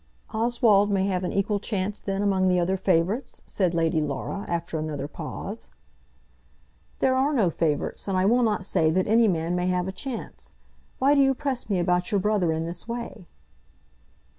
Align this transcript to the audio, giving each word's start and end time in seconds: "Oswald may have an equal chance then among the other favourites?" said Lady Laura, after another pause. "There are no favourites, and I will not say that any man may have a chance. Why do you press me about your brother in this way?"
"Oswald 0.33 0.89
may 0.89 1.05
have 1.05 1.23
an 1.23 1.31
equal 1.31 1.59
chance 1.59 1.99
then 1.99 2.23
among 2.23 2.47
the 2.47 2.59
other 2.59 2.75
favourites?" 2.75 3.43
said 3.45 3.75
Lady 3.75 4.01
Laura, 4.01 4.45
after 4.47 4.79
another 4.79 5.07
pause. 5.07 5.69
"There 6.97 7.13
are 7.15 7.31
no 7.35 7.51
favourites, 7.51 8.07
and 8.07 8.17
I 8.17 8.25
will 8.25 8.41
not 8.41 8.65
say 8.65 8.89
that 8.89 9.05
any 9.05 9.27
man 9.27 9.55
may 9.55 9.67
have 9.67 9.87
a 9.87 9.91
chance. 9.91 10.55
Why 10.97 11.13
do 11.13 11.21
you 11.21 11.35
press 11.35 11.69
me 11.69 11.77
about 11.77 12.11
your 12.11 12.19
brother 12.19 12.51
in 12.51 12.65
this 12.65 12.87
way?" 12.87 13.27